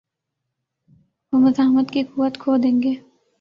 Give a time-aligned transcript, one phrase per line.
[1.33, 2.93] وہ مزاحمت کی قوت کھو دیں گے۔